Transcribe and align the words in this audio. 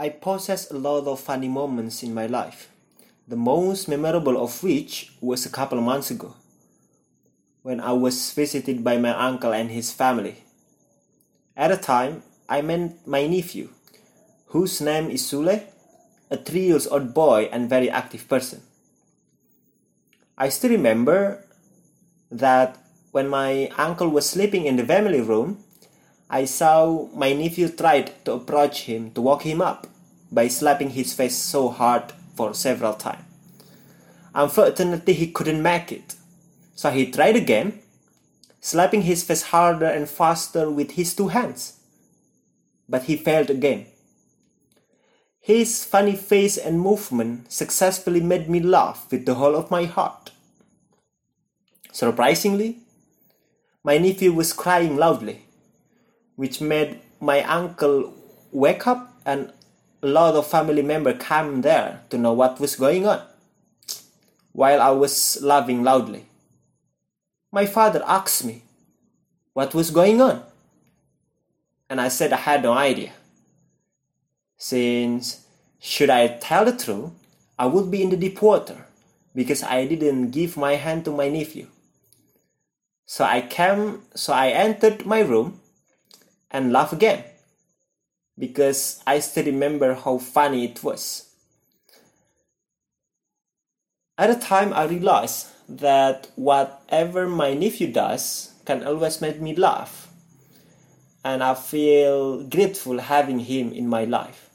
I 0.00 0.08
possess 0.08 0.70
a 0.70 0.78
lot 0.78 1.04
of 1.06 1.20
funny 1.20 1.48
moments 1.48 2.02
in 2.02 2.14
my 2.14 2.24
life, 2.24 2.70
the 3.28 3.36
most 3.36 3.86
memorable 3.86 4.42
of 4.42 4.62
which 4.62 5.12
was 5.20 5.44
a 5.44 5.50
couple 5.50 5.76
of 5.76 5.84
months 5.84 6.10
ago 6.10 6.36
when 7.60 7.82
I 7.82 7.92
was 7.92 8.32
visited 8.32 8.82
by 8.82 8.96
my 8.96 9.12
uncle 9.12 9.52
and 9.52 9.70
his 9.70 9.92
family. 9.92 10.42
At 11.54 11.68
the 11.68 11.76
time, 11.76 12.22
I 12.48 12.62
met 12.62 13.06
my 13.06 13.26
nephew, 13.26 13.68
whose 14.46 14.80
name 14.80 15.10
is 15.10 15.20
Sule, 15.20 15.64
a 16.30 16.36
three 16.38 16.64
years 16.72 16.86
old 16.86 17.12
boy 17.12 17.50
and 17.52 17.68
very 17.68 17.90
active 17.90 18.26
person. 18.26 18.62
I 20.38 20.48
still 20.48 20.70
remember 20.70 21.44
that 22.30 22.78
when 23.12 23.28
my 23.28 23.68
uncle 23.76 24.08
was 24.08 24.30
sleeping 24.30 24.64
in 24.64 24.76
the 24.76 24.86
family 24.86 25.20
room, 25.20 25.62
I 26.32 26.44
saw 26.44 27.08
my 27.12 27.32
nephew 27.32 27.68
tried 27.68 28.24
to 28.24 28.34
approach 28.34 28.82
him 28.82 29.10
to 29.12 29.20
wake 29.20 29.42
him 29.42 29.60
up 29.60 29.88
by 30.30 30.46
slapping 30.46 30.90
his 30.90 31.12
face 31.12 31.36
so 31.36 31.68
hard 31.68 32.12
for 32.36 32.54
several 32.54 32.94
times. 32.94 33.24
Unfortunately, 34.32 35.12
he 35.12 35.32
couldn't 35.32 35.60
make 35.60 35.90
it, 35.90 36.14
so 36.76 36.90
he 36.90 37.10
tried 37.10 37.34
again, 37.34 37.80
slapping 38.60 39.02
his 39.02 39.24
face 39.24 39.42
harder 39.42 39.86
and 39.86 40.08
faster 40.08 40.70
with 40.70 40.92
his 40.92 41.14
two 41.16 41.28
hands. 41.28 41.80
But 42.88 43.04
he 43.04 43.16
failed 43.16 43.50
again. 43.50 43.86
His 45.40 45.84
funny 45.84 46.14
face 46.14 46.56
and 46.56 46.80
movement 46.80 47.50
successfully 47.50 48.20
made 48.20 48.48
me 48.48 48.60
laugh 48.60 49.10
with 49.10 49.26
the 49.26 49.34
whole 49.34 49.56
of 49.56 49.70
my 49.70 49.84
heart. 49.84 50.30
Surprisingly, 51.90 52.78
my 53.82 53.98
nephew 53.98 54.32
was 54.32 54.52
crying 54.52 54.96
loudly, 54.96 55.46
which 56.40 56.58
made 56.58 56.98
my 57.20 57.42
uncle 57.42 58.14
wake 58.50 58.86
up 58.86 59.12
and 59.26 59.52
a 60.02 60.06
lot 60.06 60.34
of 60.34 60.46
family 60.46 60.80
members 60.80 61.22
came 61.22 61.60
there 61.60 62.00
to 62.08 62.16
know 62.16 62.32
what 62.32 62.58
was 62.58 62.76
going 62.76 63.06
on. 63.06 63.20
While 64.52 64.80
I 64.80 64.88
was 64.88 65.38
laughing 65.42 65.82
loudly, 65.82 66.24
my 67.52 67.66
father 67.66 68.02
asked 68.06 68.42
me 68.46 68.62
what 69.52 69.74
was 69.74 69.90
going 69.90 70.22
on. 70.22 70.42
And 71.90 72.00
I 72.00 72.08
said 72.08 72.32
I 72.32 72.36
had 72.36 72.62
no 72.62 72.72
idea. 72.72 73.12
Since, 74.56 75.44
should 75.78 76.08
I 76.08 76.38
tell 76.38 76.64
the 76.64 76.74
truth, 76.74 77.10
I 77.58 77.66
would 77.66 77.90
be 77.90 78.02
in 78.02 78.08
the 78.08 78.16
deep 78.16 78.40
water 78.40 78.86
because 79.34 79.62
I 79.62 79.84
didn't 79.84 80.30
give 80.30 80.56
my 80.56 80.76
hand 80.76 81.04
to 81.04 81.10
my 81.10 81.28
nephew. 81.28 81.66
So 83.04 83.24
I 83.24 83.42
came, 83.42 84.00
so 84.14 84.32
I 84.32 84.48
entered 84.48 85.04
my 85.04 85.20
room 85.20 85.60
and 86.50 86.72
laugh 86.72 86.92
again 86.92 87.24
because 88.38 89.02
I 89.06 89.20
still 89.20 89.44
remember 89.44 89.94
how 89.94 90.18
funny 90.18 90.64
it 90.64 90.82
was. 90.82 91.30
At 94.18 94.28
the 94.28 94.46
time, 94.46 94.72
I 94.72 94.84
realized 94.84 95.48
that 95.68 96.28
whatever 96.36 97.28
my 97.28 97.54
nephew 97.54 97.92
does 97.92 98.52
can 98.64 98.84
always 98.84 99.20
make 99.20 99.40
me 99.40 99.54
laugh, 99.54 100.08
and 101.24 101.42
I 101.42 101.54
feel 101.54 102.42
grateful 102.44 102.98
having 102.98 103.38
him 103.40 103.72
in 103.72 103.88
my 103.88 104.04
life. 104.04 104.49